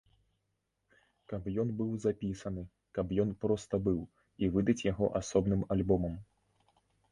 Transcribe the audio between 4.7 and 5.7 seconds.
яго асобным